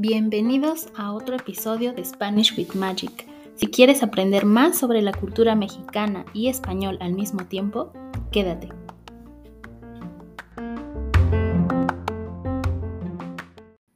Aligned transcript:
Bienvenidos 0.00 0.86
a 0.94 1.12
otro 1.12 1.34
episodio 1.34 1.92
de 1.92 2.04
Spanish 2.04 2.56
with 2.56 2.76
Magic. 2.76 3.26
Si 3.56 3.66
quieres 3.66 4.04
aprender 4.04 4.44
más 4.44 4.78
sobre 4.78 5.02
la 5.02 5.10
cultura 5.10 5.56
mexicana 5.56 6.24
y 6.32 6.46
español 6.46 6.98
al 7.00 7.14
mismo 7.14 7.46
tiempo, 7.46 7.92
quédate. 8.30 8.68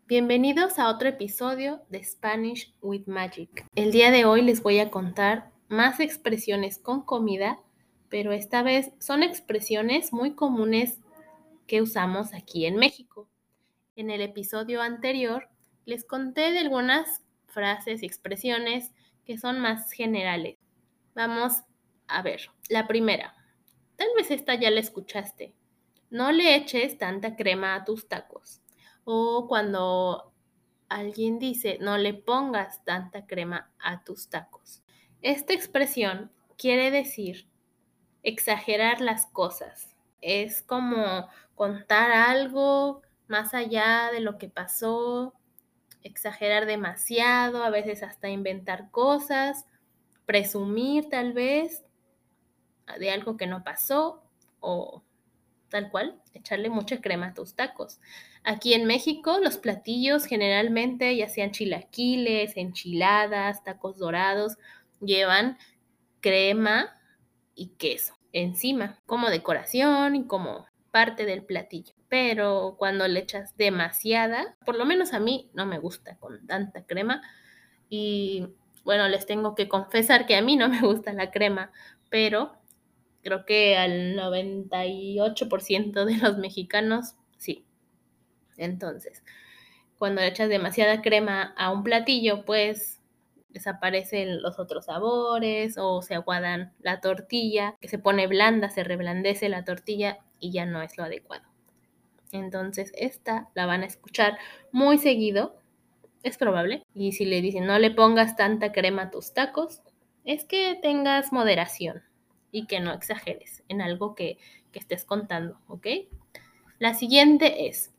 Bienvenidos 0.08 0.80
a 0.80 0.90
otro 0.90 1.08
episodio 1.08 1.82
de 1.88 2.02
Spanish 2.02 2.74
with 2.82 3.06
Magic. 3.06 3.64
El 3.76 3.92
día 3.92 4.10
de 4.10 4.24
hoy 4.24 4.42
les 4.42 4.60
voy 4.60 4.80
a 4.80 4.90
contar 4.90 5.52
más 5.68 6.00
expresiones 6.00 6.78
con 6.78 7.02
comida, 7.02 7.60
pero 8.08 8.32
esta 8.32 8.64
vez 8.64 8.90
son 8.98 9.22
expresiones 9.22 10.12
muy 10.12 10.34
comunes 10.34 10.98
que 11.68 11.80
usamos 11.80 12.34
aquí 12.34 12.66
en 12.66 12.74
México. 12.74 13.28
En 13.94 14.10
el 14.10 14.20
episodio 14.20 14.82
anterior 14.82 15.51
les 15.84 16.04
conté 16.04 16.52
de 16.52 16.60
algunas 16.60 17.22
frases 17.46 18.02
y 18.02 18.06
expresiones 18.06 18.92
que 19.24 19.38
son 19.38 19.60
más 19.60 19.90
generales. 19.92 20.58
Vamos 21.14 21.62
a 22.08 22.22
ver. 22.22 22.50
La 22.68 22.86
primera. 22.86 23.34
Tal 23.96 24.08
vez 24.16 24.30
esta 24.30 24.54
ya 24.54 24.70
la 24.70 24.80
escuchaste. 24.80 25.54
No 26.10 26.32
le 26.32 26.56
eches 26.56 26.98
tanta 26.98 27.36
crema 27.36 27.74
a 27.74 27.84
tus 27.84 28.08
tacos. 28.08 28.60
O 29.04 29.46
cuando 29.48 30.32
alguien 30.88 31.38
dice, 31.38 31.78
no 31.80 31.98
le 31.98 32.14
pongas 32.14 32.84
tanta 32.84 33.26
crema 33.26 33.72
a 33.78 34.04
tus 34.04 34.28
tacos. 34.28 34.82
Esta 35.22 35.52
expresión 35.52 36.30
quiere 36.56 36.90
decir 36.90 37.48
exagerar 38.22 39.00
las 39.00 39.26
cosas. 39.26 39.94
Es 40.20 40.62
como 40.62 41.28
contar 41.54 42.12
algo 42.12 43.02
más 43.26 43.54
allá 43.54 44.10
de 44.12 44.20
lo 44.20 44.38
que 44.38 44.48
pasó, 44.48 45.34
exagerar 46.02 46.66
demasiado, 46.66 47.62
a 47.62 47.70
veces 47.70 48.02
hasta 48.02 48.28
inventar 48.28 48.90
cosas, 48.90 49.66
presumir 50.26 51.08
tal 51.08 51.32
vez 51.32 51.84
de 52.98 53.10
algo 53.10 53.36
que 53.36 53.46
no 53.46 53.64
pasó 53.64 54.22
o 54.60 55.02
tal 55.68 55.90
cual, 55.90 56.20
echarle 56.34 56.68
mucha 56.68 57.00
crema 57.00 57.28
a 57.28 57.34
tus 57.34 57.54
tacos. 57.54 57.98
Aquí 58.44 58.74
en 58.74 58.84
México 58.84 59.38
los 59.38 59.56
platillos 59.56 60.26
generalmente, 60.26 61.16
ya 61.16 61.28
sean 61.28 61.50
chilaquiles, 61.50 62.56
enchiladas, 62.56 63.64
tacos 63.64 63.98
dorados, 63.98 64.58
llevan 65.00 65.58
crema 66.20 67.00
y 67.54 67.68
queso 67.78 68.14
encima 68.32 68.98
como 69.06 69.30
decoración 69.30 70.16
y 70.16 70.26
como 70.26 70.66
parte 70.92 71.26
del 71.26 71.44
platillo. 71.44 71.94
Pero 72.08 72.76
cuando 72.78 73.08
le 73.08 73.18
echas 73.18 73.56
demasiada, 73.56 74.56
por 74.64 74.76
lo 74.76 74.84
menos 74.84 75.12
a 75.12 75.18
mí 75.18 75.50
no 75.54 75.66
me 75.66 75.80
gusta 75.80 76.16
con 76.18 76.46
tanta 76.46 76.86
crema. 76.86 77.22
Y 77.88 78.46
bueno, 78.84 79.08
les 79.08 79.26
tengo 79.26 79.56
que 79.56 79.68
confesar 79.68 80.26
que 80.26 80.36
a 80.36 80.42
mí 80.42 80.56
no 80.56 80.68
me 80.68 80.80
gusta 80.82 81.12
la 81.12 81.32
crema, 81.32 81.72
pero 82.10 82.52
creo 83.22 83.44
que 83.44 83.76
al 83.76 84.14
98% 84.16 86.04
de 86.04 86.16
los 86.18 86.38
mexicanos 86.38 87.16
sí. 87.38 87.66
Entonces, 88.56 89.24
cuando 89.98 90.20
le 90.20 90.28
echas 90.28 90.48
demasiada 90.48 91.00
crema 91.00 91.54
a 91.56 91.72
un 91.72 91.82
platillo, 91.82 92.44
pues 92.44 93.00
desaparecen 93.48 94.42
los 94.42 94.58
otros 94.58 94.86
sabores 94.86 95.76
o 95.78 96.02
se 96.02 96.14
aguadan 96.14 96.72
la 96.80 97.00
tortilla, 97.00 97.76
que 97.80 97.88
se 97.88 97.98
pone 97.98 98.26
blanda, 98.26 98.68
se 98.68 98.84
reblandece 98.84 99.48
la 99.48 99.64
tortilla 99.64 100.18
y 100.42 100.50
ya 100.50 100.66
no 100.66 100.82
es 100.82 100.98
lo 100.98 101.04
adecuado. 101.04 101.44
Entonces, 102.32 102.92
esta 102.96 103.48
la 103.54 103.64
van 103.64 103.82
a 103.82 103.86
escuchar 103.86 104.36
muy 104.72 104.98
seguido, 104.98 105.56
es 106.22 106.36
probable. 106.36 106.82
Y 106.94 107.12
si 107.12 107.24
le 107.24 107.40
dicen 107.40 107.66
no 107.66 107.78
le 107.78 107.90
pongas 107.90 108.36
tanta 108.36 108.72
crema 108.72 109.02
a 109.02 109.10
tus 109.10 109.32
tacos, 109.32 109.80
es 110.24 110.44
que 110.44 110.78
tengas 110.82 111.32
moderación 111.32 112.02
y 112.50 112.66
que 112.66 112.80
no 112.80 112.92
exageres 112.92 113.62
en 113.68 113.80
algo 113.80 114.14
que, 114.14 114.38
que 114.72 114.78
estés 114.78 115.04
contando, 115.04 115.58
¿ok? 115.68 115.86
La 116.78 116.94
siguiente 116.94 117.68
es 117.68 117.92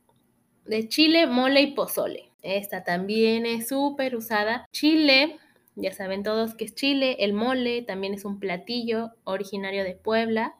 de 0.65 0.87
chile, 0.87 1.27
mole 1.27 1.61
y 1.61 1.73
pozole. 1.73 2.31
Esta 2.41 2.83
también 2.83 3.45
es 3.45 3.69
súper 3.69 4.15
usada. 4.15 4.65
Chile, 4.71 5.37
ya 5.75 5.93
saben 5.93 6.23
todos 6.23 6.55
que 6.55 6.65
es 6.65 6.75
chile. 6.75 7.17
El 7.19 7.33
mole 7.33 7.81
también 7.83 8.13
es 8.13 8.25
un 8.25 8.39
platillo 8.39 9.11
originario 9.23 9.83
de 9.83 9.95
Puebla. 9.95 10.55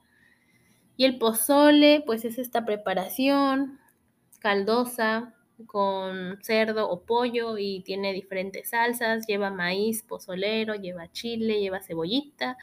Y 0.95 1.05
el 1.05 1.17
pozole, 1.17 2.03
pues 2.05 2.25
es 2.25 2.37
esta 2.37 2.65
preparación 2.65 3.79
caldosa 4.39 5.33
con 5.65 6.39
cerdo 6.41 6.89
o 6.89 7.01
pollo 7.03 7.57
y 7.57 7.81
tiene 7.81 8.13
diferentes 8.13 8.69
salsas. 8.69 9.25
Lleva 9.27 9.49
maíz 9.49 10.03
pozolero, 10.03 10.75
lleva 10.75 11.11
chile, 11.11 11.59
lleva 11.59 11.81
cebollita, 11.81 12.57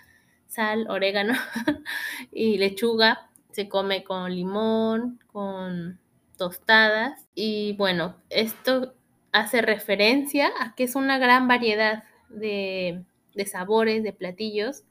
sal, 0.47 0.87
orégano 0.89 1.35
y 2.33 2.59
lechuga. 2.59 3.31
Se 3.53 3.69
come 3.69 4.05
con 4.05 4.33
limón, 4.35 5.19
con 5.27 5.99
tostadas. 6.37 7.27
Y 7.35 7.75
bueno, 7.77 8.17
esto 8.31 8.95
hace 9.33 9.63
referencia 9.63 10.51
a 10.61 10.75
que 10.75 10.85
es 10.85 10.95
una 10.95 11.19
gran 11.19 11.49
variedad 11.49 12.05
de, 12.29 13.05
de 13.35 13.47
sabores, 13.47 14.05
de 14.05 14.13
platillos 14.13 14.85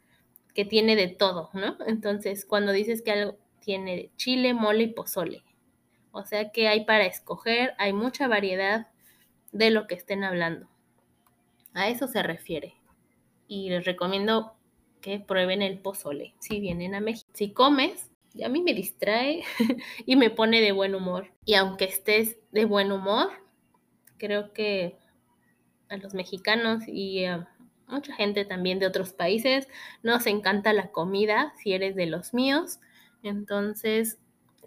que 0.60 0.66
tiene 0.66 0.98
de 0.98 1.08
todo, 1.08 1.50
¿no? 1.54 1.78
Entonces, 1.88 2.46
cuando 2.46 2.74
dices 2.74 3.02
que 3.02 3.12
algo 3.12 3.38
tiene 3.62 4.12
chile, 4.18 4.54
mole 4.54 4.84
y 4.84 4.88
pozole. 4.88 5.42
O 6.12 6.26
sea 6.26 6.52
que 6.52 6.68
hay 6.68 6.84
para 6.84 7.06
escoger, 7.06 7.76
hay 7.78 7.94
mucha 7.94 8.28
variedad 8.28 8.88
de 9.54 9.70
lo 9.70 9.88
que 9.88 9.96
estén 9.96 10.26
hablando. 10.26 10.68
A 11.74 11.88
eso 11.88 12.10
se 12.10 12.22
refiere. 12.24 12.74
Y 13.48 13.70
les 13.70 13.86
recomiendo 13.86 14.58
que 15.00 15.22
prueben 15.22 15.62
el 15.62 15.80
pozole 15.80 16.36
si 16.42 16.60
vienen 16.60 16.94
a 16.94 17.00
México. 17.00 17.30
Si 17.34 17.54
comes, 17.54 18.12
a 18.44 18.50
mí 18.50 18.62
me 18.62 18.74
distrae 18.74 19.46
y 20.06 20.18
me 20.18 20.30
pone 20.30 20.60
de 20.60 20.74
buen 20.74 20.94
humor. 20.94 21.32
Y 21.46 21.54
aunque 21.54 21.86
estés 21.86 22.38
de 22.52 22.66
buen 22.66 22.92
humor, 22.92 23.30
creo 24.18 24.52
que 24.52 24.98
a 25.88 25.96
los 25.96 26.14
mexicanos 26.14 26.84
y 26.86 27.24
a 27.24 27.48
mucha 27.90 28.14
gente 28.14 28.46
también 28.46 28.80
de 28.80 28.88
otros 28.88 29.14
países 29.14 29.68
nos 30.04 30.26
encanta 30.28 30.74
la 30.74 30.92
comida 30.92 31.54
si 31.62 31.74
eres 31.74 31.96
de 31.96 32.06
los 32.06 32.34
míos. 32.34 32.80
Entonces, 33.24 34.18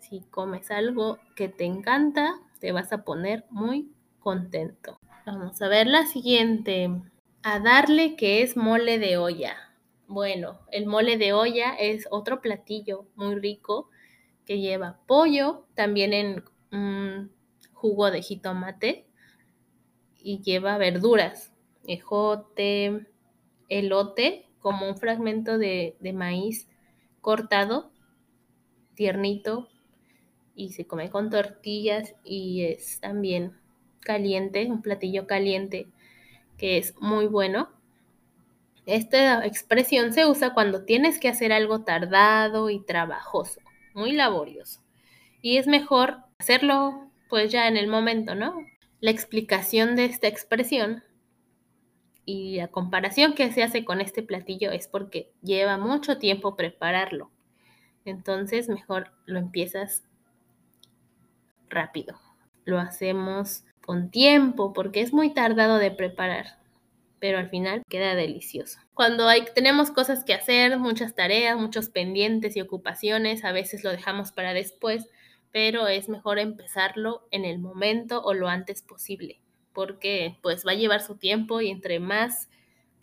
si 0.01 0.21
comes 0.31 0.71
algo 0.71 1.19
que 1.35 1.49
te 1.49 1.65
encanta, 1.65 2.35
te 2.61 2.73
vas 2.73 2.93
a 2.93 3.05
poner 3.05 3.45
muy 3.51 3.91
contento. 4.19 4.99
Vamos 5.25 5.61
a 5.63 5.69
ver 5.69 5.87
la 5.87 6.07
siguiente. 6.07 6.91
A 7.43 7.61
darle 7.61 8.17
que 8.17 8.43
es 8.43 8.57
mole 8.57 8.99
de 8.99 9.17
olla. 9.17 9.57
Bueno, 10.07 10.61
el 10.71 10.87
mole 10.87 11.17
de 11.17 11.33
olla 11.33 11.75
es 11.75 12.07
otro 12.11 12.41
platillo 12.41 13.07
muy 13.15 13.37
rico 13.37 13.89
que 14.45 14.61
lleva 14.61 14.99
pollo, 15.07 15.67
también 15.75 16.13
en 16.13 17.31
jugo 17.73 18.11
de 18.11 18.23
jitomate 18.23 19.07
y 20.19 20.41
lleva 20.41 20.79
verduras, 20.79 21.53
ejote, 21.87 23.07
elote, 23.79 24.47
como 24.61 24.89
un 24.89 24.97
fragmento 24.97 25.59
de, 25.59 25.97
de 26.01 26.13
maíz 26.13 26.69
cortado, 27.21 27.91
tiernito, 28.95 29.69
y 30.55 30.71
se 30.71 30.87
come 30.87 31.11
con 31.11 31.31
tortillas 31.31 32.15
y 32.25 32.65
es 32.65 33.01
también 33.01 33.59
caliente, 34.01 34.67
un 34.67 34.83
platillo 34.83 35.27
caliente 35.27 35.87
que 36.59 36.79
es 36.79 36.95
muy 37.01 37.27
bueno. 37.27 37.71
Esta 38.85 39.47
expresión 39.47 40.13
se 40.13 40.27
usa 40.27 40.55
cuando 40.55 40.85
tienes 40.85 41.19
que 41.19 41.29
hacer 41.29 41.53
algo 41.53 41.85
tardado 41.85 42.69
y 42.69 42.85
trabajoso, 42.85 43.61
muy 43.95 44.13
laborioso. 44.13 44.81
Y 45.41 45.57
es 45.57 45.67
mejor 45.67 46.19
hacerlo 46.39 47.11
pues 47.29 47.51
ya 47.51 47.67
en 47.69 47.77
el 47.77 47.89
momento, 47.89 48.35
¿no? 48.35 48.55
La 49.01 49.11
explicación 49.11 49.97
de 49.97 50.05
esta 50.05 50.29
expresión 50.29 51.03
y 52.25 52.57
la 52.57 52.69
comparación 52.69 53.35
que 53.35 53.51
se 53.53 53.63
hace 53.63 53.85
con 53.85 54.01
este 54.01 54.23
platillo 54.23 54.71
es 54.71 54.89
porque 54.89 55.31
lleva 55.43 55.79
mucho 55.79 56.19
tiempo 56.19 56.57
prepararlo. 56.57 57.31
Entonces 58.05 58.69
mejor 58.69 59.13
lo 59.27 59.39
empiezas 59.39 60.05
rápido. 61.69 62.19
Lo 62.65 62.79
hacemos 62.79 63.65
con 63.85 64.11
tiempo 64.11 64.73
porque 64.73 65.01
es 65.01 65.13
muy 65.13 65.35
tardado 65.35 65.79
de 65.79 65.91
preparar, 65.91 66.59
pero 67.19 67.39
al 67.39 67.51
final 67.51 67.83
queda 67.89 68.15
delicioso. 68.15 68.79
Cuando 68.95 69.27
hay, 69.27 69.45
tenemos 69.55 69.91
cosas 69.91 70.25
que 70.25 70.35
hacer, 70.35 70.79
muchas 70.79 71.15
tareas, 71.15 71.59
muchos 71.59 71.89
pendientes 71.89 72.57
y 72.57 72.61
ocupaciones, 72.61 73.45
a 73.45 73.53
veces 73.53 73.83
lo 73.83 73.91
dejamos 73.91 74.31
para 74.33 74.55
después, 74.55 75.09
pero 75.51 75.89
es 75.89 76.09
mejor 76.09 76.39
empezarlo 76.39 77.27
en 77.31 77.45
el 77.45 77.59
momento 77.59 78.23
o 78.23 78.33
lo 78.35 78.49
antes 78.49 78.83
posible, 78.83 79.41
porque 79.73 80.39
pues 80.43 80.67
va 80.67 80.73
a 80.73 80.77
llevar 80.77 81.03
su 81.03 81.17
tiempo 81.17 81.61
y 81.61 81.71
entre 81.71 82.01
más 82.01 82.49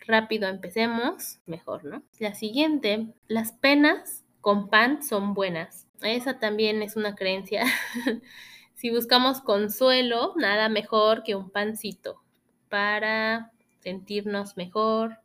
rápido 0.00 0.48
empecemos, 0.48 1.38
mejor, 1.46 1.84
¿no? 1.84 2.02
La 2.18 2.34
siguiente, 2.34 3.08
las 3.28 3.52
penas 3.52 4.24
con 4.40 4.68
pan 4.68 5.02
son 5.02 5.34
buenas. 5.34 5.86
Esa 6.02 6.38
también 6.38 6.82
es 6.82 6.96
una 6.96 7.14
creencia 7.14 7.64
Si 8.80 8.88
buscamos 8.88 9.42
consuelo, 9.42 10.32
nada 10.36 10.70
mejor 10.70 11.22
que 11.22 11.34
un 11.34 11.50
pancito 11.50 12.22
para 12.70 13.52
sentirnos 13.80 14.56
mejor, 14.56 15.18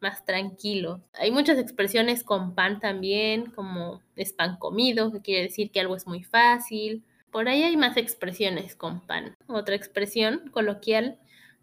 más 0.00 0.24
tranquilos. 0.24 1.02
Hay 1.12 1.30
muchas 1.30 1.56
expresiones 1.60 2.24
con 2.24 2.56
pan 2.56 2.80
también, 2.80 3.52
como 3.52 4.02
es 4.16 4.32
pan 4.32 4.56
comido, 4.56 5.12
que 5.12 5.20
quiere 5.20 5.42
decir 5.44 5.70
que 5.70 5.78
algo 5.78 5.94
es 5.94 6.08
muy 6.08 6.24
fácil. 6.24 7.04
Por 7.36 7.50
ahí 7.50 7.64
hay 7.64 7.76
más 7.76 7.98
expresiones 7.98 8.76
con 8.76 9.06
pan. 9.06 9.36
Otra 9.46 9.74
expresión 9.74 10.48
coloquial, 10.52 11.18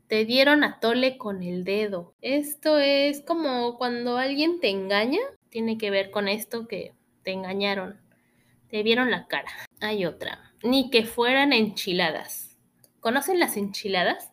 te 0.06 0.24
dieron 0.24 0.64
a 0.64 0.80
tole 0.80 1.18
con 1.18 1.42
el 1.42 1.64
dedo. 1.64 2.14
Esto 2.22 2.78
es 2.78 3.22
como 3.22 3.80
cuando 3.80 4.20
alguien 4.20 4.60
te 4.60 4.70
engaña, 4.70 5.18
tiene 5.50 5.80
que 5.80 5.90
ver 5.90 6.12
con 6.12 6.28
esto 6.28 6.68
que 6.68 6.94
te 7.24 7.32
engañaron, 7.32 8.00
te 8.70 8.84
vieron 8.84 9.10
la 9.10 9.26
cara. 9.26 9.50
Hay 9.82 10.06
otra, 10.06 10.54
ni 10.62 10.92
que 10.92 11.06
fueran 11.06 11.54
enchiladas. 11.54 12.56
¿Conocen 13.00 13.40
las 13.40 13.58
enchiladas? 13.58 14.32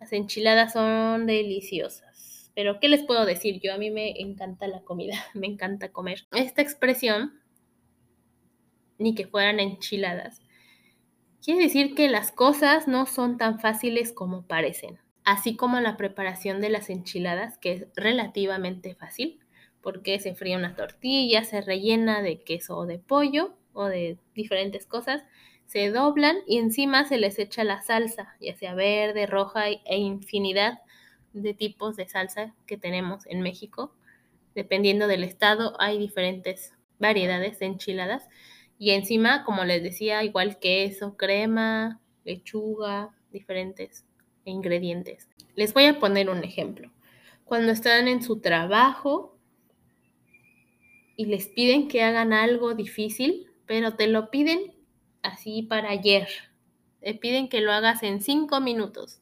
Las 0.00 0.12
enchiladas 0.12 0.72
son 0.72 1.26
deliciosas. 1.26 2.50
Pero, 2.56 2.80
¿qué 2.80 2.88
les 2.88 3.04
puedo 3.04 3.24
decir? 3.26 3.60
Yo 3.62 3.72
a 3.72 3.78
mí 3.78 3.92
me 3.92 4.20
encanta 4.20 4.66
la 4.66 4.80
comida, 4.80 5.24
me 5.34 5.46
encanta 5.46 5.92
comer. 5.92 6.26
Esta 6.32 6.62
expresión, 6.62 7.40
ni 9.02 9.14
que 9.14 9.26
fueran 9.26 9.60
enchiladas, 9.60 10.40
quiere 11.42 11.62
decir 11.62 11.94
que 11.94 12.08
las 12.08 12.32
cosas 12.32 12.88
no 12.88 13.06
son 13.06 13.36
tan 13.36 13.58
fáciles 13.60 14.12
como 14.12 14.46
parecen. 14.46 14.98
Así 15.24 15.56
como 15.56 15.78
la 15.80 15.96
preparación 15.96 16.60
de 16.60 16.70
las 16.70 16.90
enchiladas, 16.90 17.58
que 17.58 17.72
es 17.72 17.86
relativamente 17.94 18.94
fácil, 18.94 19.40
porque 19.80 20.18
se 20.20 20.34
fría 20.34 20.56
una 20.56 20.74
tortilla, 20.74 21.44
se 21.44 21.60
rellena 21.60 22.22
de 22.22 22.42
queso 22.42 22.76
o 22.76 22.86
de 22.86 22.98
pollo 22.98 23.54
o 23.72 23.86
de 23.86 24.18
diferentes 24.34 24.86
cosas, 24.86 25.24
se 25.66 25.90
doblan 25.90 26.36
y 26.46 26.58
encima 26.58 27.04
se 27.04 27.18
les 27.18 27.38
echa 27.38 27.64
la 27.64 27.80
salsa, 27.80 28.36
ya 28.40 28.54
sea 28.54 28.74
verde, 28.74 29.26
roja 29.26 29.68
e 29.68 29.96
infinidad 29.96 30.80
de 31.32 31.54
tipos 31.54 31.96
de 31.96 32.08
salsa 32.08 32.54
que 32.66 32.76
tenemos 32.76 33.26
en 33.26 33.40
México. 33.40 33.94
Dependiendo 34.54 35.06
del 35.06 35.24
estado, 35.24 35.74
hay 35.80 35.98
diferentes 35.98 36.74
variedades 36.98 37.58
de 37.58 37.66
enchiladas. 37.66 38.28
Y 38.82 38.90
encima, 38.90 39.44
como 39.44 39.64
les 39.64 39.80
decía, 39.80 40.24
igual 40.24 40.58
queso, 40.58 41.16
crema, 41.16 42.00
lechuga, 42.24 43.14
diferentes 43.30 44.04
ingredientes. 44.44 45.28
Les 45.54 45.72
voy 45.72 45.84
a 45.84 46.00
poner 46.00 46.28
un 46.28 46.42
ejemplo. 46.42 46.90
Cuando 47.44 47.70
están 47.70 48.08
en 48.08 48.24
su 48.24 48.40
trabajo 48.40 49.38
y 51.14 51.26
les 51.26 51.46
piden 51.46 51.86
que 51.86 52.02
hagan 52.02 52.32
algo 52.32 52.74
difícil, 52.74 53.46
pero 53.66 53.94
te 53.94 54.08
lo 54.08 54.30
piden 54.32 54.74
así 55.22 55.62
para 55.62 55.90
ayer. 55.90 56.26
Te 56.98 57.14
piden 57.14 57.48
que 57.48 57.60
lo 57.60 57.70
hagas 57.70 58.02
en 58.02 58.20
cinco 58.20 58.60
minutos. 58.60 59.20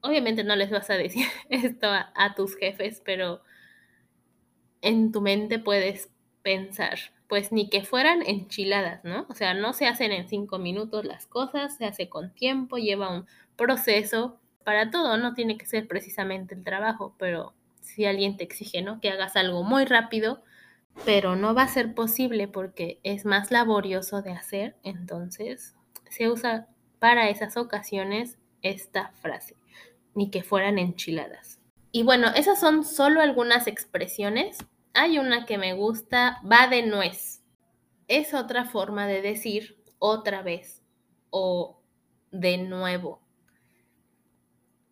Obviamente 0.00 0.44
no 0.44 0.56
les 0.56 0.70
vas 0.70 0.88
a 0.88 0.94
decir 0.94 1.26
esto 1.50 1.88
a, 1.90 2.34
tus 2.36 2.56
jefes, 2.56 3.02
pero 3.04 3.42
en 4.80 5.12
tu 5.12 5.20
mente 5.20 5.58
puedes 5.58 6.08
pensar, 6.42 6.98
pues 7.32 7.50
ni 7.50 7.70
que 7.70 7.82
fueran 7.82 8.20
enchiladas, 8.26 9.04
¿no? 9.04 9.24
O 9.30 9.34
sea, 9.34 9.54
no 9.54 9.72
se 9.72 9.86
hacen 9.86 10.12
en 10.12 10.28
cinco 10.28 10.58
minutos 10.58 11.06
las 11.06 11.24
cosas, 11.24 11.78
se 11.78 11.86
hace 11.86 12.10
con 12.10 12.34
tiempo, 12.34 12.76
lleva 12.76 13.08
un 13.08 13.24
proceso. 13.56 14.38
Para 14.64 14.90
todo 14.90 15.16
no 15.16 15.32
tiene 15.32 15.56
que 15.56 15.64
ser 15.64 15.88
precisamente 15.88 16.54
el 16.54 16.62
trabajo, 16.62 17.14
pero 17.18 17.54
si 17.80 18.04
alguien 18.04 18.36
te 18.36 18.44
exige, 18.44 18.82
¿no? 18.82 19.00
Que 19.00 19.08
hagas 19.08 19.34
algo 19.36 19.62
muy 19.62 19.86
rápido, 19.86 20.42
pero 21.06 21.34
no 21.34 21.54
va 21.54 21.62
a 21.62 21.68
ser 21.68 21.94
posible 21.94 22.48
porque 22.48 23.00
es 23.02 23.24
más 23.24 23.50
laborioso 23.50 24.20
de 24.20 24.32
hacer, 24.32 24.76
entonces 24.82 25.74
se 26.10 26.28
usa 26.28 26.68
para 26.98 27.30
esas 27.30 27.56
ocasiones 27.56 28.36
esta 28.60 29.12
frase, 29.22 29.56
ni 30.14 30.28
que 30.28 30.42
fueran 30.42 30.78
enchiladas. 30.78 31.60
Y 31.92 32.02
bueno, 32.02 32.28
esas 32.36 32.60
son 32.60 32.84
solo 32.84 33.22
algunas 33.22 33.68
expresiones. 33.68 34.58
Hay 34.94 35.18
una 35.18 35.46
que 35.46 35.58
me 35.58 35.72
gusta, 35.72 36.40
va 36.50 36.68
de 36.68 36.82
nuez. 36.82 37.42
Es 38.08 38.34
otra 38.34 38.64
forma 38.66 39.06
de 39.06 39.22
decir 39.22 39.82
otra 39.98 40.42
vez 40.42 40.82
o 41.30 41.80
de 42.30 42.58
nuevo. 42.58 43.20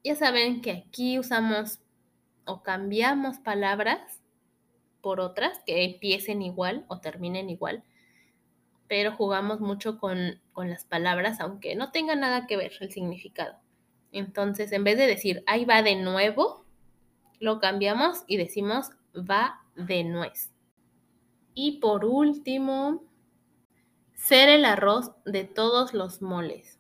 Ya 0.03 0.15
saben 0.15 0.63
que 0.63 0.71
aquí 0.71 1.19
usamos 1.19 1.81
o 2.47 2.63
cambiamos 2.63 3.39
palabras 3.39 4.21
por 5.03 5.21
otras 5.21 5.61
que 5.67 5.85
empiecen 5.85 6.43
igual 6.43 6.85
o 6.89 7.01
terminen 7.01 7.51
igual, 7.51 7.83
pero 8.89 9.13
jugamos 9.13 9.61
mucho 9.61 9.99
con, 9.99 10.41
las 10.57 10.85
palabras, 10.85 11.41
aunque 11.41 11.75
no 11.75 11.91
tenga 11.91 12.15
nada 12.17 12.47
que 12.47 12.59
ver 12.59 12.73
el 12.81 12.93
significado. 12.93 13.57
Entonces, 14.13 14.73
en 14.73 14.85
vez 14.85 14.99
de 14.99 15.07
decir 15.07 15.43
ahí 15.47 15.65
va 15.65 15.83
de 15.83 15.97
nuevo, 15.97 16.67
lo 17.39 17.61
cambiamos 17.61 18.25
y 18.27 18.37
decimos 18.37 18.91
va 19.15 19.60
de 19.75 20.05
nuez. 20.05 20.51
Y 21.55 21.81
por 21.81 22.05
último, 22.05 23.03
ser 24.15 24.49
el 24.49 24.65
arroz 24.65 25.13
de 25.25 25.45
todos 25.45 25.95
los 25.95 26.23
moles. 26.23 26.79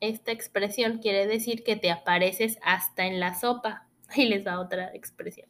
Esta 0.00 0.32
expresión 0.32 0.98
quiere 0.98 1.26
decir 1.26 1.64
que 1.64 1.76
te 1.76 1.90
apareces 1.90 2.58
hasta 2.62 3.06
en 3.06 3.20
la 3.20 3.34
sopa. 3.34 3.88
Ahí 4.08 4.28
les 4.28 4.46
va 4.46 4.60
otra 4.60 4.94
expresión. 4.94 5.48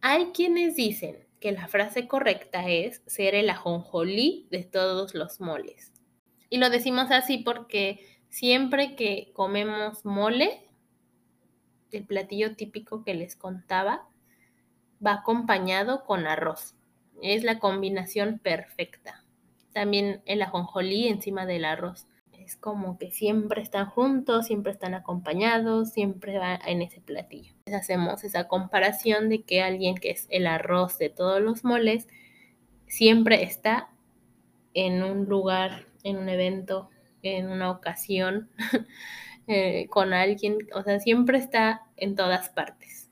Hay 0.00 0.26
quienes 0.32 0.76
dicen 0.76 1.26
que 1.40 1.52
la 1.52 1.68
frase 1.68 2.06
correcta 2.06 2.68
es 2.68 3.02
ser 3.06 3.34
el 3.34 3.50
ajonjolí 3.50 4.46
de 4.50 4.64
todos 4.64 5.14
los 5.14 5.40
moles. 5.40 5.92
Y 6.50 6.58
lo 6.58 6.70
decimos 6.70 7.10
así 7.10 7.38
porque 7.38 8.00
siempre 8.28 8.96
que 8.96 9.30
comemos 9.34 10.04
mole, 10.04 10.68
el 11.90 12.04
platillo 12.06 12.56
típico 12.56 13.04
que 13.04 13.14
les 13.14 13.36
contaba, 13.36 14.08
va 15.04 15.14
acompañado 15.14 16.04
con 16.04 16.26
arroz. 16.26 16.74
Es 17.22 17.44
la 17.44 17.58
combinación 17.58 18.38
perfecta. 18.38 19.24
También 19.72 20.22
el 20.26 20.42
ajonjolí 20.42 21.08
encima 21.08 21.46
del 21.46 21.64
arroz 21.64 22.06
es 22.32 22.56
como 22.56 22.98
que 22.98 23.10
siempre 23.10 23.62
están 23.62 23.86
juntos, 23.86 24.46
siempre 24.46 24.72
están 24.72 24.94
acompañados, 24.94 25.90
siempre 25.90 26.38
va 26.38 26.58
en 26.66 26.82
ese 26.82 27.00
platillo. 27.00 27.54
hacemos 27.72 28.24
esa 28.24 28.48
comparación 28.48 29.28
de 29.28 29.42
que 29.42 29.62
alguien 29.62 29.96
que 29.96 30.10
es 30.10 30.26
el 30.30 30.46
arroz 30.46 30.98
de 30.98 31.10
todos 31.10 31.40
los 31.40 31.64
moles 31.64 32.08
siempre 32.86 33.44
está 33.44 33.90
en 34.74 35.02
un 35.02 35.26
lugar, 35.26 35.86
en 36.02 36.16
un 36.16 36.28
evento, 36.28 36.90
en 37.22 37.50
una 37.50 37.70
ocasión, 37.70 38.50
eh, 39.46 39.86
con 39.88 40.12
alguien, 40.12 40.58
o 40.74 40.82
sea, 40.82 40.98
siempre 40.98 41.38
está 41.38 41.82
en 41.96 42.16
todas 42.16 42.48
partes. 42.48 43.10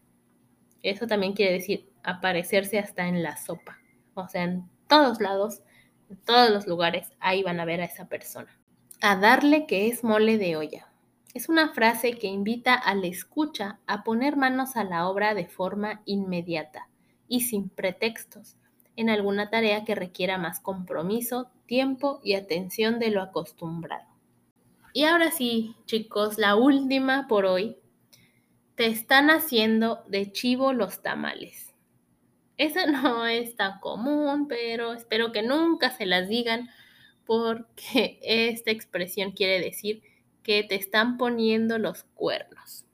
Eso 0.82 1.06
también 1.06 1.34
quiere 1.34 1.52
decir 1.52 1.87
aparecerse 2.02 2.78
hasta 2.78 3.06
en 3.06 3.22
la 3.22 3.36
sopa, 3.36 3.78
o 4.14 4.28
sea, 4.28 4.44
en 4.44 4.68
todos 4.88 5.20
lados, 5.20 5.62
en 6.10 6.16
todos 6.18 6.50
los 6.50 6.66
lugares, 6.66 7.12
ahí 7.20 7.42
van 7.42 7.60
a 7.60 7.64
ver 7.64 7.80
a 7.80 7.84
esa 7.84 8.08
persona 8.08 8.58
a 9.00 9.16
darle 9.16 9.66
que 9.66 9.88
es 9.88 10.02
mole 10.02 10.38
de 10.38 10.56
olla. 10.56 10.92
Es 11.34 11.48
una 11.48 11.72
frase 11.72 12.12
que 12.18 12.26
invita 12.26 12.74
al 12.74 13.04
escucha 13.04 13.78
a 13.86 14.02
poner 14.02 14.36
manos 14.36 14.76
a 14.76 14.84
la 14.84 15.08
obra 15.08 15.34
de 15.34 15.46
forma 15.46 16.02
inmediata 16.04 16.88
y 17.28 17.42
sin 17.42 17.68
pretextos 17.68 18.56
en 18.96 19.10
alguna 19.10 19.50
tarea 19.50 19.84
que 19.84 19.94
requiera 19.94 20.38
más 20.38 20.58
compromiso, 20.58 21.50
tiempo 21.66 22.20
y 22.24 22.34
atención 22.34 22.98
de 22.98 23.10
lo 23.10 23.22
acostumbrado. 23.22 24.08
Y 24.92 25.04
ahora 25.04 25.30
sí, 25.30 25.76
chicos, 25.84 26.38
la 26.38 26.56
última 26.56 27.28
por 27.28 27.44
hoy. 27.44 27.76
Te 28.74 28.86
están 28.86 29.30
haciendo 29.30 30.02
de 30.08 30.32
chivo 30.32 30.72
los 30.72 31.02
tamales. 31.02 31.67
Esa 32.58 32.86
no 32.86 33.24
es 33.24 33.54
tan 33.54 33.78
común, 33.78 34.48
pero 34.48 34.92
espero 34.92 35.30
que 35.30 35.42
nunca 35.42 35.90
se 35.90 36.06
las 36.06 36.28
digan 36.28 36.68
porque 37.24 38.18
esta 38.22 38.72
expresión 38.72 39.30
quiere 39.30 39.60
decir 39.60 40.02
que 40.42 40.64
te 40.64 40.74
están 40.74 41.18
poniendo 41.18 41.78
los 41.78 42.02
cuernos. 42.14 42.84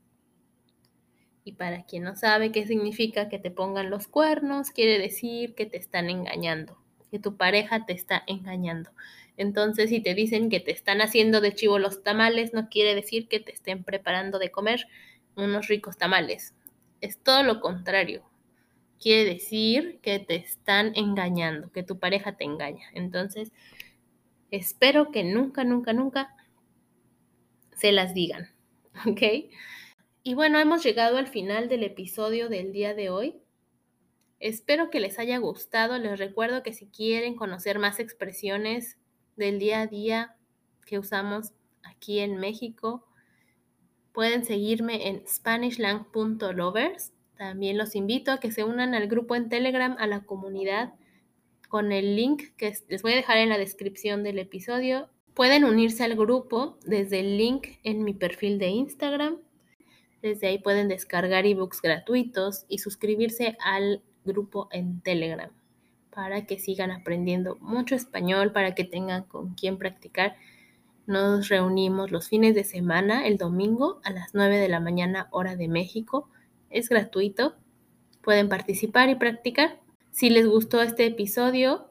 Y 1.45 1.53
para 1.53 1.85
quien 1.85 2.05
no 2.05 2.17
sabe 2.17 2.53
qué 2.53 2.67
significa 2.67 3.29
que 3.29 3.39
te 3.39 3.51
pongan 3.51 3.91
los 3.91 4.07
cuernos, 4.07 4.71
quiere 4.71 4.99
decir 4.99 5.55
que 5.55 5.67
te 5.67 5.77
están 5.79 6.11
engañando, 6.11 6.79
que 7.11 7.19
tu 7.19 7.37
pareja 7.37 7.87
te 7.87 7.93
está 7.93 8.23
engañando. 8.27 8.91
Entonces, 9.37 9.91
si 9.91 10.01
te 10.01 10.15
dicen 10.15 10.49
que 10.51 10.61
te 10.61 10.73
están 10.73 11.01
haciendo 11.01 11.41
de 11.41 11.55
chivo 11.55 11.79
los 11.79 12.03
tamales, 12.03 12.53
no 12.55 12.69
quiere 12.69 12.95
decir 12.95 13.29
que 13.29 13.41
te 13.41 13.53
estén 13.53 13.85
preparando 13.85 14.39
de 14.39 14.51
comer 14.51 14.87
unos 15.37 15.69
ricos 15.69 15.97
tamales. 15.97 16.55
Es 17.01 17.19
todo 17.19 17.43
lo 17.43 17.61
contrario. 17.61 18.25
Quiere 19.05 19.35
decir 19.35 20.01
que 20.03 20.19
te 20.19 20.37
están 20.37 20.93
engañando, 20.97 21.71
que 21.71 21.83
tu 21.83 21.99
pareja 21.99 22.37
te 22.37 22.45
engaña. 22.45 22.87
Entonces, 22.95 23.53
Espero 24.55 25.11
que 25.11 25.25
nunca, 25.25 25.65
nunca, 25.65 25.93
nunca 25.93 26.33
se 27.75 27.91
las 27.91 28.15
digan, 28.15 28.53
¿ok? 29.05 29.51
Y 30.23 30.35
bueno, 30.35 30.61
hemos 30.61 30.85
llegado 30.85 31.17
al 31.17 31.27
final 31.27 31.69
del 31.69 31.83
episodio 31.83 32.49
del 32.49 32.71
día 32.71 32.95
de 32.95 33.11
hoy. 33.11 33.43
Espero 34.39 34.91
que 34.91 35.01
les 35.01 35.19
haya 35.19 35.39
gustado. 35.39 35.99
Les 35.99 36.21
recuerdo 36.21 36.63
que 36.63 36.73
si 36.73 36.87
quieren 36.87 37.35
conocer 37.35 37.81
más 37.81 37.99
expresiones 37.99 38.97
del 39.35 39.59
día 39.59 39.81
a 39.81 39.87
día 39.89 40.37
que 40.87 41.01
usamos 41.01 41.53
aquí 41.83 42.21
en 42.21 42.37
México, 42.37 43.09
pueden 44.13 44.45
seguirme 44.45 45.09
en 45.09 45.27
spanishlang.lovers. 45.27 47.13
También 47.37 47.79
los 47.79 47.97
invito 47.97 48.31
a 48.31 48.39
que 48.39 48.53
se 48.53 48.65
unan 48.65 48.95
al 48.95 49.09
grupo 49.09 49.35
en 49.35 49.49
Telegram, 49.49 49.97
a 49.99 50.07
la 50.07 50.21
comunidad, 50.21 50.95
con 51.69 51.93
el 51.93 52.15
link 52.17 52.43
que 52.57 52.73
les 52.89 53.03
voy 53.03 53.13
a 53.13 53.17
dejar 53.17 53.39
en 53.39 53.49
la 53.49 53.59
descripción 53.59 54.23
del 54.23 54.39
episodio. 54.39 55.09
Pueden 55.35 55.65
unirse 55.65 56.05
al 56.05 56.15
grupo 56.15 56.79
desde 56.87 57.21
el 57.21 57.37
link 57.37 57.67
en 57.83 58.05
mi 58.05 58.15
perfil 58.15 58.59
de 58.59 58.69
Instagram. 58.69 59.39
Desde 60.23 60.47
ahí 60.47 60.59
pueden 60.59 60.89
descargar 60.89 61.45
ebooks 61.47 61.83
gratuitos 61.83 62.65
y 62.69 62.79
suscribirse 62.79 63.57
al 63.61 64.03
grupo 64.25 64.69
en 64.71 65.01
Telegram 65.01 65.51
para 66.15 66.47
que 66.47 66.59
sigan 66.59 66.93
aprendiendo 66.93 67.57
mucho 67.61 67.95
español, 67.95 68.53
para 68.53 68.75
que 68.75 68.85
tengan 68.85 69.25
con 69.25 69.55
quién 69.55 69.79
practicar. 69.79 70.37
Nos 71.07 71.49
reunimos 71.49 72.13
los 72.13 72.29
fines 72.29 72.55
de 72.55 72.65
semana, 72.65 73.27
el 73.27 73.37
domingo 73.37 74.01
a 74.05 74.11
las 74.11 74.33
9 74.33 74.59
de 74.59 74.69
la 74.69 74.81
mañana 74.81 75.29
hora 75.33 75.57
de 75.57 75.69
México. 75.69 76.31
Es 76.75 76.89
gratuito. 76.89 77.55
Pueden 78.21 78.49
participar 78.49 79.09
y 79.09 79.15
practicar. 79.15 79.81
Si 80.11 80.29
les 80.29 80.45
gustó 80.45 80.83
este 80.83 81.07
episodio, 81.07 81.89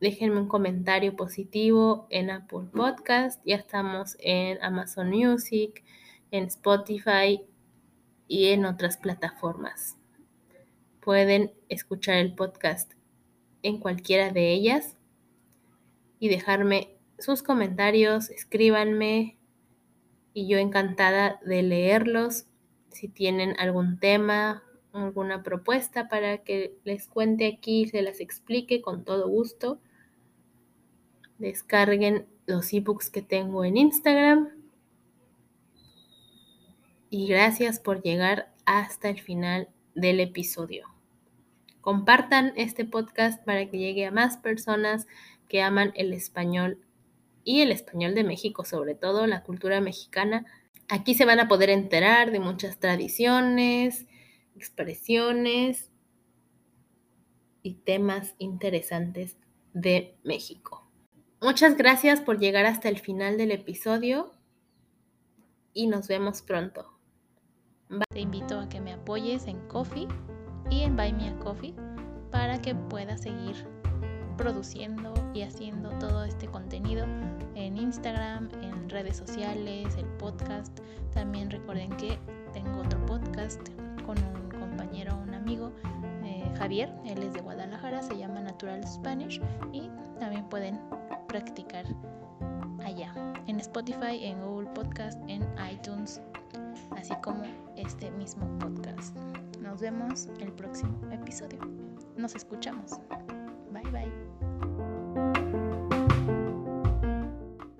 déjenme 0.00 0.40
un 0.40 0.48
comentario 0.48 1.14
positivo 1.14 2.06
en 2.08 2.30
Apple 2.30 2.70
Podcast. 2.72 3.42
Ya 3.44 3.56
estamos 3.56 4.16
en 4.20 4.56
Amazon 4.62 5.10
Music, 5.10 5.84
en 6.30 6.44
Spotify 6.44 7.42
y 8.26 8.46
en 8.46 8.64
otras 8.64 8.96
plataformas. 8.96 9.98
Pueden 11.00 11.52
escuchar 11.68 12.16
el 12.16 12.34
podcast 12.34 12.94
en 13.62 13.80
cualquiera 13.80 14.30
de 14.30 14.50
ellas 14.50 14.96
y 16.18 16.30
dejarme 16.30 16.96
sus 17.18 17.42
comentarios, 17.42 18.30
escríbanme 18.30 19.36
y 20.32 20.48
yo 20.48 20.56
encantada 20.56 21.38
de 21.44 21.62
leerlos. 21.62 22.47
Si 22.98 23.06
tienen 23.06 23.54
algún 23.60 24.00
tema, 24.00 24.64
alguna 24.92 25.44
propuesta 25.44 26.08
para 26.08 26.38
que 26.38 26.74
les 26.82 27.06
cuente 27.06 27.46
aquí, 27.46 27.86
se 27.86 28.02
las 28.02 28.18
explique 28.18 28.82
con 28.82 29.04
todo 29.04 29.28
gusto. 29.28 29.78
Descarguen 31.38 32.26
los 32.46 32.72
ebooks 32.72 33.08
que 33.10 33.22
tengo 33.22 33.64
en 33.64 33.76
Instagram. 33.76 34.48
Y 37.08 37.28
gracias 37.28 37.78
por 37.78 38.02
llegar 38.02 38.52
hasta 38.64 39.10
el 39.10 39.20
final 39.20 39.68
del 39.94 40.18
episodio. 40.18 40.88
Compartan 41.80 42.52
este 42.56 42.84
podcast 42.84 43.44
para 43.44 43.70
que 43.70 43.78
llegue 43.78 44.06
a 44.06 44.10
más 44.10 44.38
personas 44.38 45.06
que 45.46 45.62
aman 45.62 45.92
el 45.94 46.12
español 46.12 46.80
y 47.44 47.60
el 47.60 47.70
español 47.70 48.16
de 48.16 48.24
México, 48.24 48.64
sobre 48.64 48.96
todo 48.96 49.28
la 49.28 49.44
cultura 49.44 49.80
mexicana. 49.80 50.46
Aquí 50.90 51.14
se 51.14 51.26
van 51.26 51.38
a 51.38 51.48
poder 51.48 51.68
enterar 51.70 52.30
de 52.30 52.40
muchas 52.40 52.78
tradiciones, 52.78 54.06
expresiones 54.54 55.90
y 57.62 57.74
temas 57.74 58.34
interesantes 58.38 59.36
de 59.74 60.16
México. 60.24 60.90
Muchas 61.40 61.76
gracias 61.76 62.20
por 62.20 62.38
llegar 62.38 62.64
hasta 62.66 62.88
el 62.88 62.98
final 62.98 63.36
del 63.36 63.52
episodio 63.52 64.32
y 65.72 65.86
nos 65.86 66.08
vemos 66.08 66.42
pronto. 66.42 66.98
Te 68.10 68.20
invito 68.20 68.58
a 68.58 68.68
que 68.68 68.80
me 68.80 68.92
apoyes 68.92 69.46
en 69.46 69.58
Coffee 69.68 70.08
y 70.70 70.82
en 70.82 70.96
Buy 70.96 71.12
Me 71.12 71.28
a 71.28 71.38
Coffee 71.38 71.74
para 72.30 72.60
que 72.60 72.74
pueda 72.74 73.16
seguir 73.16 73.54
produciendo 74.36 75.14
y 75.34 75.42
haciendo 75.42 75.90
todo 75.98 76.24
este 76.24 76.46
contenido 76.46 77.04
en 77.54 77.76
Instagram, 77.76 78.48
redes 78.88 79.16
sociales, 79.16 79.94
el 79.96 80.06
podcast. 80.18 80.78
También 81.12 81.50
recuerden 81.50 81.90
que 81.96 82.18
tengo 82.52 82.80
otro 82.80 83.04
podcast 83.06 83.60
con 84.04 84.16
un 84.18 84.48
compañero, 84.50 85.16
un 85.16 85.34
amigo, 85.34 85.72
eh, 86.24 86.44
Javier, 86.58 86.92
él 87.04 87.22
es 87.22 87.32
de 87.32 87.40
Guadalajara, 87.40 88.02
se 88.02 88.16
llama 88.16 88.40
Natural 88.40 88.86
Spanish 88.86 89.40
y 89.72 89.90
también 90.18 90.48
pueden 90.48 90.80
practicar 91.28 91.84
allá 92.84 93.12
en 93.46 93.60
Spotify, 93.60 94.24
en 94.24 94.40
Google 94.40 94.68
Podcast, 94.70 95.18
en 95.28 95.46
iTunes, 95.70 96.20
así 96.96 97.14
como 97.22 97.42
este 97.76 98.10
mismo 98.12 98.46
podcast. 98.58 99.16
Nos 99.62 99.80
vemos 99.80 100.28
el 100.40 100.52
próximo 100.52 100.96
episodio. 101.10 101.58
Nos 102.16 102.34
escuchamos. 102.34 102.98
Bye 103.72 103.90
bye. 103.90 104.27